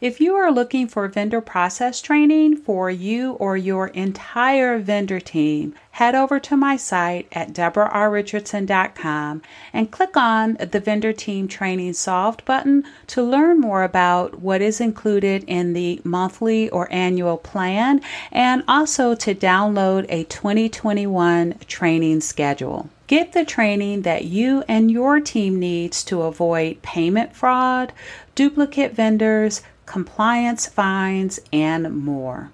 [0.00, 5.74] If you are looking for vendor process training for you or your entire vendor team,
[5.90, 9.42] head over to my site at debrarrichardson.com
[9.74, 14.80] and click on the Vendor Team Training Solved button to learn more about what is
[14.80, 18.00] included in the monthly or annual plan
[18.32, 22.88] and also to download a 2021 training schedule.
[23.06, 27.92] Get the training that you and your team needs to avoid payment fraud,
[28.34, 29.60] duplicate vendors,
[29.90, 32.52] compliance fines, and more.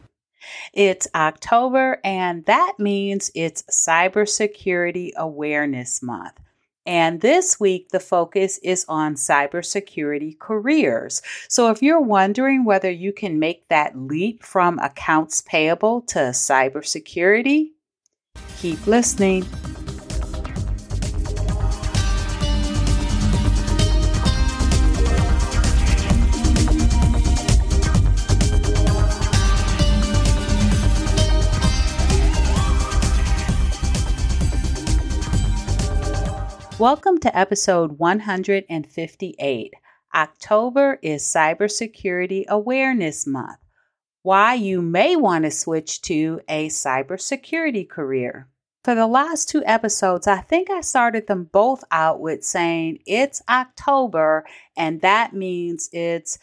[0.72, 6.40] It's October, and that means it's Cybersecurity Awareness Month.
[6.86, 11.20] And this week, the focus is on cybersecurity careers.
[11.46, 17.72] So if you're wondering whether you can make that leap from accounts payable to cybersecurity,
[18.56, 19.44] keep listening.
[36.78, 39.74] Welcome to episode 158.
[40.14, 43.60] October is Cybersecurity Awareness Month.
[44.20, 48.50] Why you may want to switch to a cybersecurity career.
[48.84, 53.40] For the last two episodes, I think I started them both out with saying it's
[53.48, 54.44] October,
[54.76, 56.38] and that means it's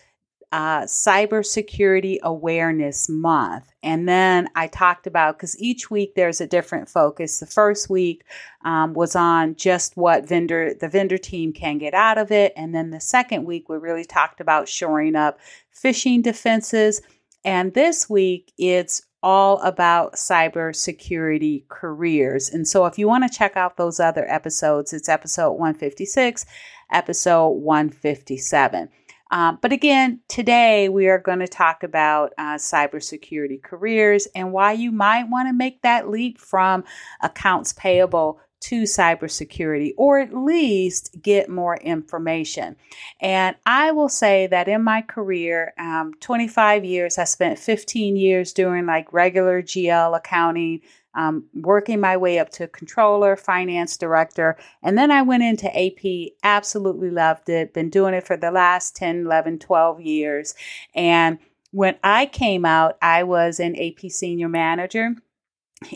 [0.54, 3.74] uh, Cybersecurity Awareness Month.
[3.82, 7.40] And then I talked about because each week there's a different focus.
[7.40, 8.24] The first week
[8.64, 12.74] um, was on just what vendor the vendor team can get out of it, and
[12.74, 15.40] then the second week we really talked about shoring up
[15.76, 17.02] phishing defenses.
[17.44, 22.50] And this week it's all about cybersecurity careers.
[22.50, 26.46] And so if you want to check out those other episodes, it's episode 156,
[26.92, 28.90] episode 157.
[29.34, 34.74] Um, but again, today we are going to talk about uh, cybersecurity careers and why
[34.74, 36.84] you might want to make that leap from
[37.20, 42.78] accounts payable to cybersecurity or at least get more information.
[43.20, 48.54] And I will say that in my career, um, 25 years, I spent 15 years
[48.54, 50.80] doing like regular GL accounting,
[51.14, 54.58] um, working my way up to controller, finance director.
[54.82, 58.96] And then I went into AP, absolutely loved it, been doing it for the last
[58.96, 60.56] 10, 11, 12 years.
[60.96, 61.38] And
[61.72, 65.16] when I came out, I was an AP senior manager.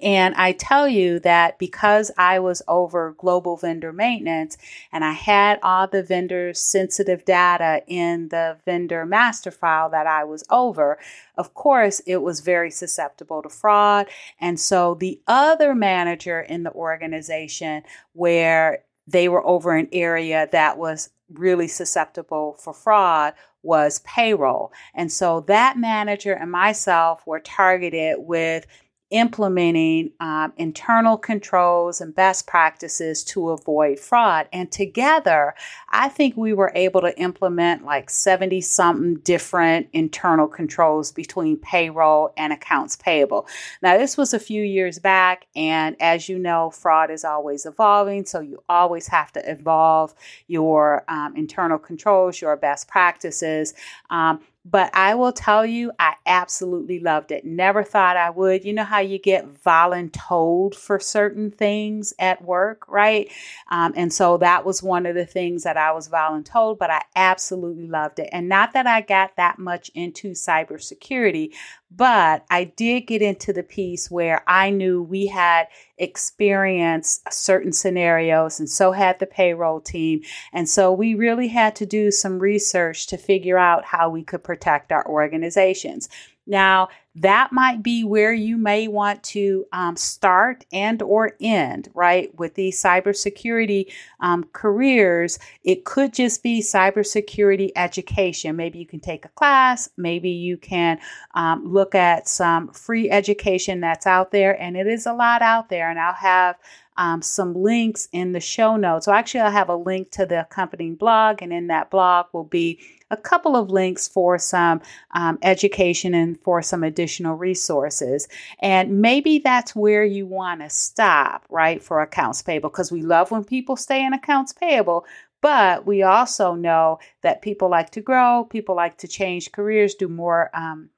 [0.02, 4.58] And I tell you that because I was over global vendor maintenance
[4.92, 10.24] and I had all the vendor sensitive data in the vendor master file that I
[10.24, 10.98] was over,
[11.38, 14.08] of course, it was very susceptible to fraud.
[14.40, 17.84] And so the other manager in the organization
[18.14, 23.34] where they were over an area that was really susceptible for fraud
[23.64, 24.72] was payroll.
[24.94, 28.66] And so that manager and myself were targeted with
[29.10, 34.50] implementing um, internal controls and best practices to avoid fraud.
[34.52, 35.56] And together,
[35.90, 42.34] I think we were able to implement like 70 something different internal controls between payroll
[42.36, 43.48] and accounts payable.
[43.82, 48.26] Now, this was a few years back, and as you know, fraud is always evolving.
[48.26, 50.14] So you always have to evolve
[50.48, 53.74] your um, internal controls, your best practices.
[54.10, 57.46] Um, but I will tell you, I absolutely loved it.
[57.46, 58.66] Never thought I would.
[58.66, 63.32] You know how you get voluntold for certain things at work, right?
[63.70, 67.04] Um, and so that was one of the things that I was voluntold, but I
[67.16, 68.30] absolutely loved it.
[68.34, 71.54] And not that I got that much into cybersecurity,
[71.90, 75.68] but I did get into the piece where I knew we had
[75.98, 80.22] experienced certain scenarios, and so had the payroll team.
[80.54, 84.44] And so we really had to do some research to figure out how we could
[84.44, 86.10] protect our organizations.
[86.46, 92.34] Now, that might be where you may want to um, start and or end right
[92.38, 95.40] with these cybersecurity um, careers.
[95.64, 98.56] It could just be cybersecurity education.
[98.56, 99.90] Maybe you can take a class.
[99.98, 101.00] Maybe you can
[101.34, 105.70] um, look at some free education that's out there and it is a lot out
[105.70, 106.56] there and i'll have
[106.98, 109.06] um, some links in the show notes.
[109.06, 112.44] So actually, I'll have a link to the accompanying blog, and in that blog will
[112.44, 114.82] be a couple of links for some
[115.14, 118.28] um, education and for some additional resources.
[118.60, 123.32] And maybe that's where you want to stop, right, for accounts payable, because we love
[123.32, 125.06] when people stay in accounts payable.
[125.42, 130.08] But we also know that people like to grow, people like to change careers, do
[130.08, 130.90] more um,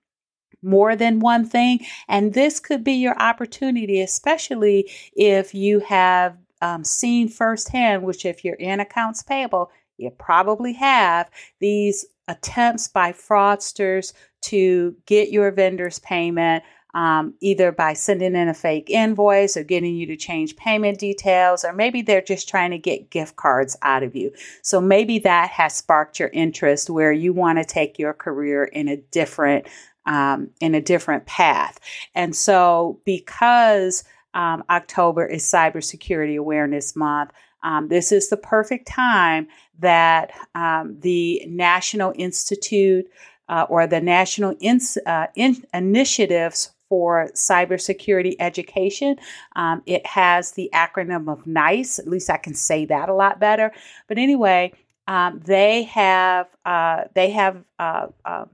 [0.62, 1.80] more than one thing.
[2.08, 8.44] And this could be your opportunity, especially if you have um, seen firsthand, which if
[8.44, 11.30] you're in accounts payable, you probably have
[11.60, 16.64] these attempts by fraudsters to get your vendor's payment.
[16.96, 21.64] Um, either by sending in a fake invoice or getting you to change payment details,
[21.64, 24.32] or maybe they're just trying to get gift cards out of you.
[24.64, 28.88] So maybe that has sparked your interest where you want to take your career in
[28.88, 29.68] a different
[30.08, 31.80] um, in a different path.
[32.16, 34.04] And so, because
[34.34, 37.32] um, October is Cybersecurity Awareness Month,
[37.64, 39.48] um, this is the perfect time
[39.80, 43.10] that um, the National Institute
[43.48, 49.16] uh, or the National in, uh, in Initiatives for Cybersecurity Education.
[49.56, 52.00] Um, it has the acronym of NICE.
[52.00, 53.72] At least I can say that a lot better.
[54.08, 54.74] But anyway,
[55.08, 58.46] um, they have uh, they have uh, uh,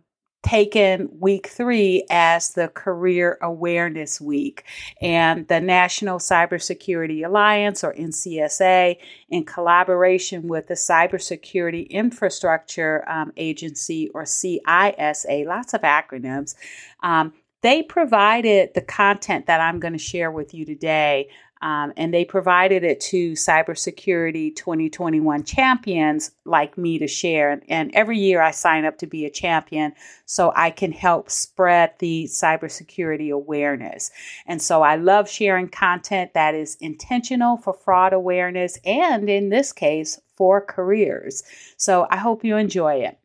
[0.45, 4.63] taken week three as the Career Awareness Week.
[5.01, 8.97] And the National Cybersecurity Alliance, or NCSA,
[9.29, 16.53] in collaboration with the Cybersecurity Infrastructure um, Agency, or CISA, lots of acronyms,
[17.01, 21.29] um, they provided the content that I'm going to share with you today
[21.61, 27.61] um, and they provided it to cybersecurity 2021 champions like me to share.
[27.69, 29.93] And every year I sign up to be a champion
[30.25, 34.11] so I can help spread the cybersecurity awareness.
[34.45, 39.71] And so I love sharing content that is intentional for fraud awareness and in this
[39.71, 41.43] case, for careers.
[41.77, 43.17] So I hope you enjoy it.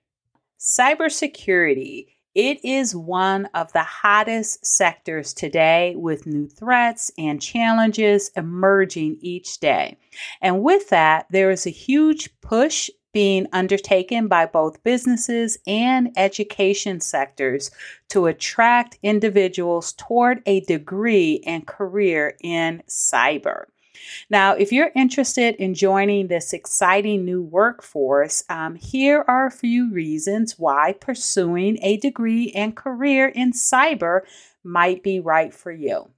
[0.61, 9.19] Cybersecurity it is one of the hottest sectors today with new threats and challenges emerging
[9.21, 9.97] each day.
[10.41, 17.01] And with that, there is a huge push being undertaken by both businesses and education
[17.01, 17.71] sectors
[18.09, 23.65] to attract individuals toward a degree and career in cyber.
[24.29, 29.93] Now, if you're interested in joining this exciting new workforce, um, here are a few
[29.93, 34.23] reasons why pursuing a degree and career in cyber
[34.63, 36.11] might be right for you.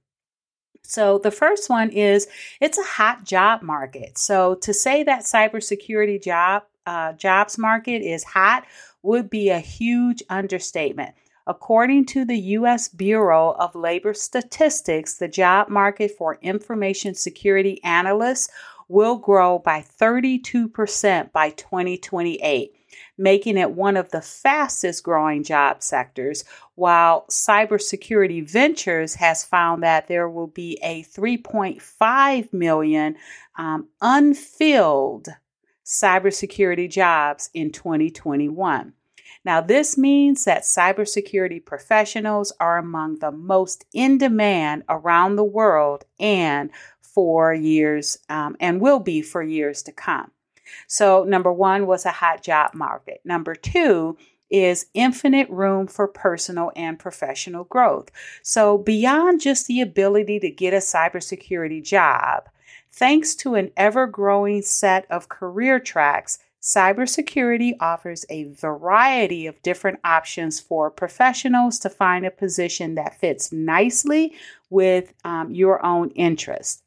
[0.83, 2.27] So, the first one is
[2.59, 4.17] it's a hot job market.
[4.17, 8.65] So, to say that cybersecurity job uh, jobs market is hot
[9.01, 11.15] would be a huge understatement.
[11.45, 12.87] According to the U.S.
[12.87, 18.49] Bureau of Labor Statistics, the job market for information security analysts
[18.87, 22.71] will grow by 32% by 2028,
[23.17, 26.45] making it one of the fastest growing job sectors.
[26.75, 33.15] While Cybersecurity Ventures has found that there will be a 3.5 million
[33.57, 35.27] um, unfilled
[35.85, 38.93] cybersecurity jobs in 2021.
[39.45, 46.05] Now, this means that cybersecurity professionals are among the most in demand around the world
[46.19, 50.31] and for years, um, and will be for years to come.
[50.87, 53.21] So, number one was a hot job market.
[53.25, 54.17] Number two,
[54.53, 58.09] is infinite room for personal and professional growth.
[58.43, 62.43] So, beyond just the ability to get a cybersecurity job,
[62.91, 69.99] thanks to an ever growing set of career tracks, Cybersecurity offers a variety of different
[70.05, 74.33] options for professionals to find a position that fits nicely
[74.69, 76.81] with um, your own interests.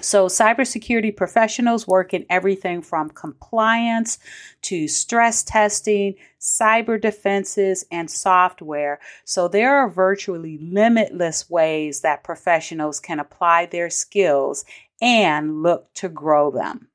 [0.00, 4.18] So, cybersecurity professionals work in everything from compliance
[4.62, 9.00] to stress testing, cyber defenses, and software.
[9.26, 14.64] So, there are virtually limitless ways that professionals can apply their skills
[15.02, 16.88] and look to grow them.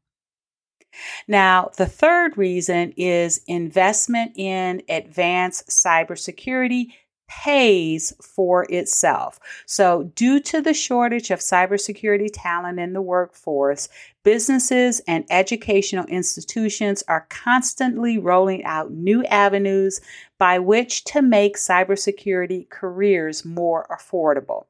[1.28, 6.88] Now, the third reason is investment in advanced cybersecurity
[7.30, 9.40] pays for itself.
[9.68, 13.88] So, due to the shortage of cybersecurity talent in the workforce,
[14.24, 20.02] businesses and educational institutions are constantly rolling out new avenues
[20.40, 24.66] by which to make cybersecurity careers more affordable.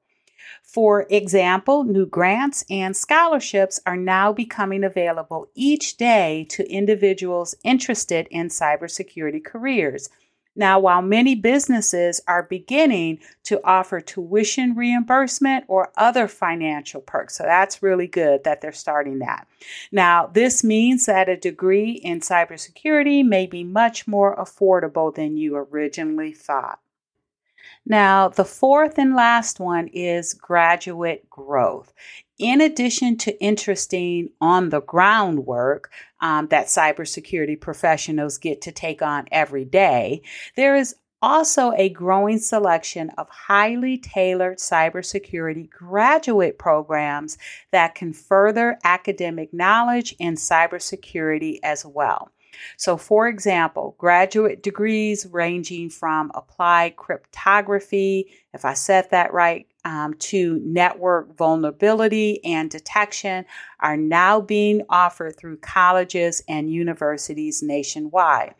[0.72, 8.28] For example, new grants and scholarships are now becoming available each day to individuals interested
[8.30, 10.10] in cybersecurity careers.
[10.56, 17.46] Now, while many businesses are beginning to offer tuition reimbursement or other financial perks, so
[17.46, 19.48] that's really good that they're starting that.
[19.92, 25.56] Now, this means that a degree in cybersecurity may be much more affordable than you
[25.56, 26.80] originally thought.
[27.86, 31.94] Now, the fourth and last one is graduate growth.
[32.38, 39.02] In addition to interesting on the ground work um, that cybersecurity professionals get to take
[39.02, 40.22] on every day,
[40.56, 47.38] there is also a growing selection of highly tailored cybersecurity graduate programs
[47.72, 52.32] that can further academic knowledge in cybersecurity as well.
[52.78, 60.14] So, for example, graduate degrees ranging from applied cryptography, if I said that right, um,
[60.16, 63.46] to network vulnerability and detection
[63.80, 68.56] are now being offered through colleges and universities nationwide.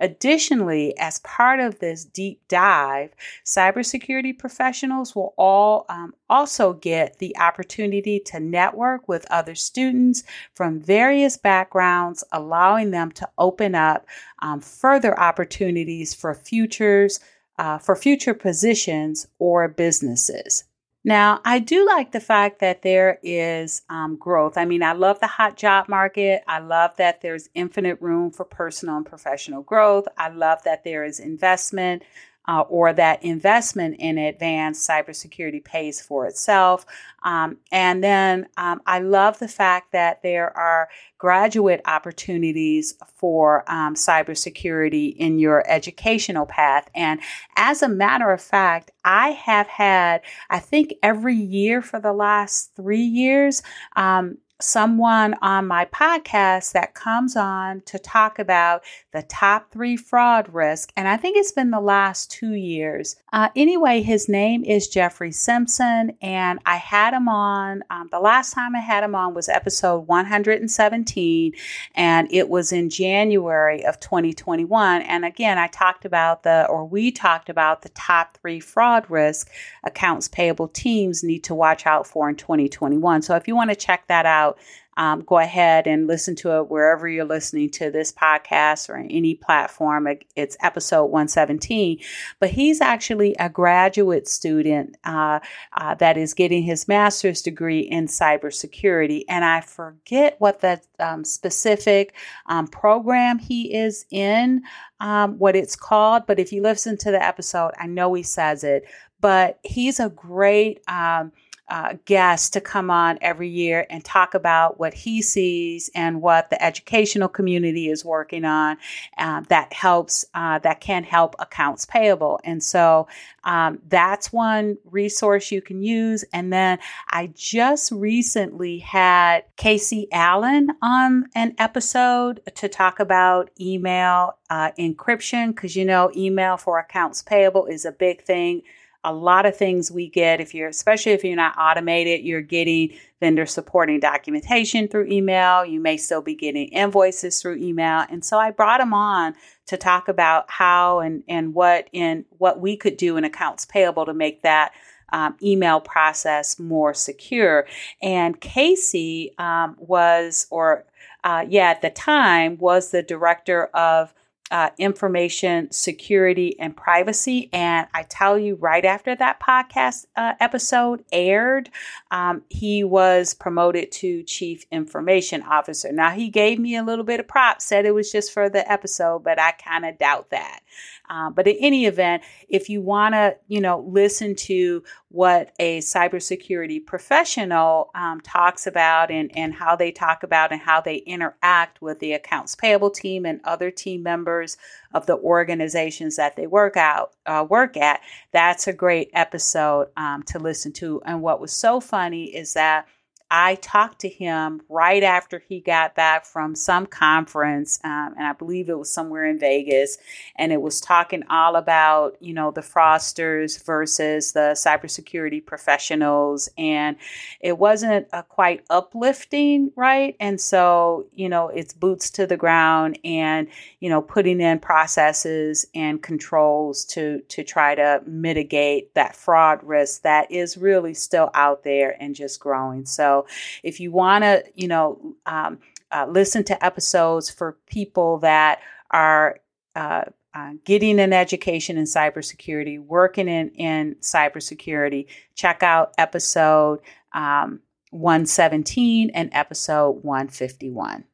[0.00, 7.36] Additionally, as part of this deep dive, cybersecurity professionals will all um, also get the
[7.38, 14.04] opportunity to network with other students from various backgrounds, allowing them to open up
[14.40, 17.20] um, further opportunities for futures
[17.58, 20.64] uh, for future positions or businesses.
[21.06, 24.56] Now, I do like the fact that there is um, growth.
[24.56, 26.42] I mean, I love the hot job market.
[26.48, 30.06] I love that there's infinite room for personal and professional growth.
[30.16, 32.02] I love that there is investment
[32.46, 36.84] uh, or that investment in advanced cybersecurity pays for itself.
[37.22, 43.94] Um, and then um, I love the fact that there are graduate opportunities for um,
[43.94, 46.90] cybersecurity in your educational path.
[46.94, 47.20] And
[47.56, 50.20] as a matter of fact, I have had,
[50.50, 53.62] I think every year for the last three years,
[53.96, 58.82] um, someone on my podcast that comes on to talk about
[59.12, 60.92] the top three fraud risk.
[60.96, 63.16] And I think it's been the last two years.
[63.32, 67.82] Uh, anyway, his name is Jeffrey Simpson, and I had him on.
[67.90, 71.52] Um, the last time I had him on was episode 117,
[71.96, 75.02] and it was in January of 2021.
[75.02, 79.50] And again, I talked about the, or we talked about the top three fraud risk
[79.82, 83.22] accounts payable teams need to watch out for in 2021.
[83.22, 84.53] So if you want to check that out,
[84.96, 89.34] um, go ahead and listen to it wherever you're listening to this podcast or any
[89.34, 90.06] platform.
[90.36, 91.98] It's episode 117.
[92.38, 95.40] But he's actually a graduate student uh,
[95.76, 99.24] uh, that is getting his master's degree in cybersecurity.
[99.28, 102.14] And I forget what the um, specific
[102.46, 104.62] um, program he is in,
[105.00, 106.26] um, what it's called.
[106.26, 108.84] But if you listen to the episode, I know he says it.
[109.20, 111.32] But he's a great um,
[111.68, 116.50] uh, guest to come on every year and talk about what he sees and what
[116.50, 118.76] the educational community is working on
[119.18, 122.38] uh, that helps uh, that can help accounts payable.
[122.44, 123.08] And so
[123.44, 126.24] um, that's one resource you can use.
[126.32, 126.78] And then
[127.08, 135.48] i just recently had casey allen on an episode to talk about email uh, encryption
[135.48, 138.62] because you know email for accounts payable is a big thing
[139.04, 142.90] a lot of things we get if you're especially if you're not automated you're getting
[143.24, 145.64] vendor supporting documentation through email.
[145.64, 148.04] You may still be getting invoices through email.
[148.10, 149.34] And so i brought him on
[149.66, 154.04] to talk about how and and what in what we could do in accounts payable
[154.04, 154.72] to make that
[155.10, 157.66] um, email process more secure.
[158.02, 160.84] And casey um, was or
[161.22, 164.12] uh, yeah at the time was the director of
[164.50, 167.48] uh, information security and privacy.
[167.52, 171.70] And I tell you, right after that podcast uh, episode aired,
[172.10, 175.92] um, he was promoted to chief information officer.
[175.92, 178.70] Now, he gave me a little bit of props, said it was just for the
[178.70, 180.60] episode, but I kind of doubt that.
[181.08, 185.78] Um, but in any event, if you want to, you know, listen to what a
[185.78, 191.82] cybersecurity professional um, talks about and, and how they talk about and how they interact
[191.82, 194.56] with the accounts payable team and other team members
[194.92, 198.00] of the organizations that they work out uh, work at,
[198.32, 201.02] that's a great episode um, to listen to.
[201.04, 202.86] And what was so funny is that
[203.36, 208.32] I talked to him right after he got back from some conference, um, and I
[208.32, 209.98] believe it was somewhere in Vegas,
[210.36, 216.96] and it was talking all about you know the fraudsters versus the cybersecurity professionals, and
[217.40, 220.14] it wasn't a quite uplifting, right?
[220.20, 223.48] And so you know it's boots to the ground, and
[223.80, 230.02] you know putting in processes and controls to to try to mitigate that fraud risk
[230.02, 232.86] that is really still out there and just growing.
[232.86, 233.23] So
[233.62, 235.58] if you want to, you know, um,
[235.90, 239.38] uh, listen to episodes for people that are
[239.76, 240.04] uh,
[240.34, 246.80] uh, getting an education in cybersecurity, working in, in cybersecurity, check out episode
[247.12, 251.04] um, 117 and episode 151.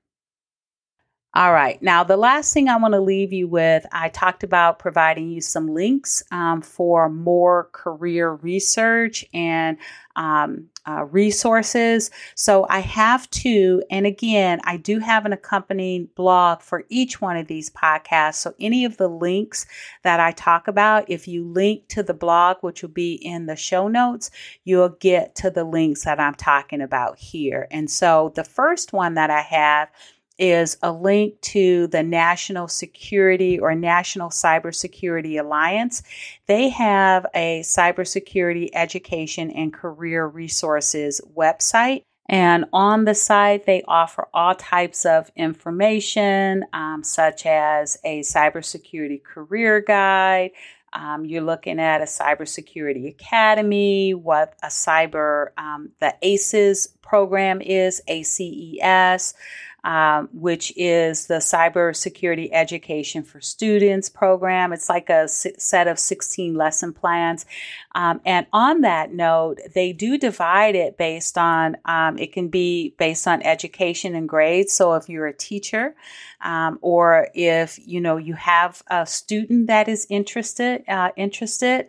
[1.33, 1.81] All right.
[1.81, 5.41] Now, the last thing I want to leave you with, I talked about providing you
[5.41, 9.79] some links um, for more career research and
[10.17, 12.11] um, uh, resources.
[12.35, 13.81] So I have two.
[13.93, 18.35] And again, I do have an accompanying blog for each one of these podcasts.
[18.35, 19.67] So any of the links
[20.03, 23.55] that I talk about, if you link to the blog, which will be in the
[23.55, 24.33] show notes,
[24.65, 27.69] you'll get to the links that I'm talking about here.
[27.71, 29.93] And so the first one that I have
[30.41, 36.03] is a link to the National Security or National Cybersecurity Alliance.
[36.47, 42.05] They have a cybersecurity education and career resources website.
[42.29, 49.23] And on the site, they offer all types of information, um, such as a cybersecurity
[49.23, 50.53] career guide.
[50.93, 58.01] Um, you're looking at a cybersecurity academy, what a cyber, um, the ACES program is,
[58.09, 59.35] ACES
[59.85, 64.73] um, which is the Cybersecurity Education for Students program.
[64.73, 67.47] It's like a set of 16 lesson plans.
[67.95, 72.95] Um, and on that note, they do divide it based on, um, it can be
[72.99, 74.73] based on education and grades.
[74.73, 75.95] So if you're a teacher,
[76.43, 81.87] um, or if you know you have a student that is interested, uh, interested,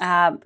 [0.00, 0.40] um,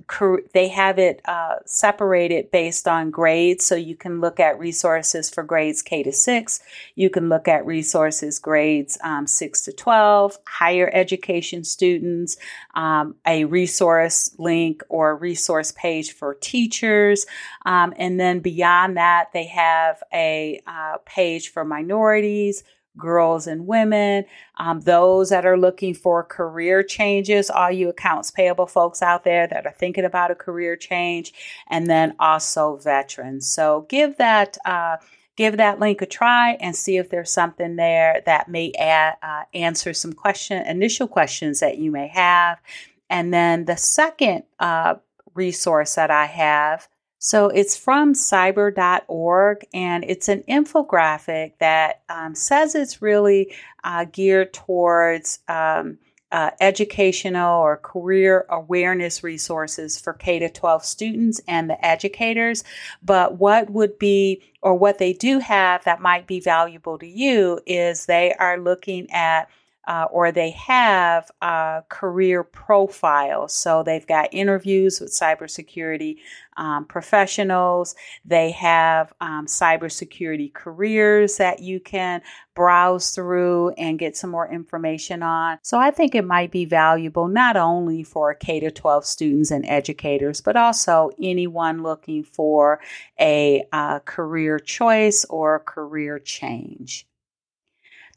[0.53, 3.65] they have it uh, separated based on grades.
[3.65, 6.61] So you can look at resources for grades K to six.
[6.95, 12.37] You can look at resources grades um, six to 12, higher education students,
[12.75, 17.25] um, a resource link or resource page for teachers.
[17.65, 22.63] Um, and then beyond that, they have a uh, page for minorities,
[22.97, 24.25] girls and women,
[24.57, 29.47] um, those that are looking for career changes, all you accounts payable folks out there
[29.47, 31.33] that are thinking about a career change,
[31.69, 33.49] and then also veterans.
[33.49, 34.59] So give that.
[34.65, 34.97] Uh,
[35.37, 39.43] give that link a try and see if there's something there that may add, uh,
[39.53, 42.59] answer some question initial questions that you may have
[43.11, 44.95] and then the second uh,
[45.35, 52.75] resource that i have so it's from cyber.org and it's an infographic that um, says
[52.75, 55.99] it's really uh, geared towards um,
[56.33, 62.65] uh, educational or career awareness resources for K to 12 students and the educators.
[63.03, 67.61] But what would be, or what they do have that might be valuable to you,
[67.65, 69.49] is they are looking at
[69.87, 73.53] uh, or they have uh, career profiles.
[73.53, 76.17] So they've got interviews with cybersecurity
[76.57, 77.95] um, professionals.
[78.25, 82.23] They have um, cybersecurity careers that you can
[82.55, 85.59] browse through and get some more information on.
[85.63, 89.67] So I think it might be valuable not only for K to 12 students and
[89.67, 92.81] educators, but also anyone looking for
[93.21, 97.07] a uh, career choice or career change.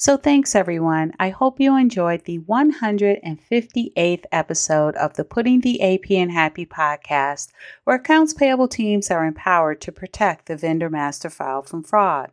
[0.01, 1.11] So, thanks everyone.
[1.19, 7.49] I hope you enjoyed the 158th episode of the Putting the AP in Happy podcast,
[7.83, 12.31] where accounts payable teams are empowered to protect the vendor master file from fraud.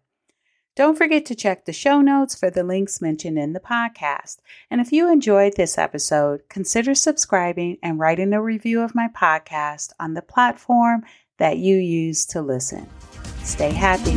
[0.76, 4.36] Don't forget to check the show notes for the links mentioned in the podcast.
[4.70, 9.90] And if you enjoyed this episode, consider subscribing and writing a review of my podcast
[9.98, 11.02] on the platform
[11.38, 12.88] that you use to listen.
[13.42, 14.14] Stay happy.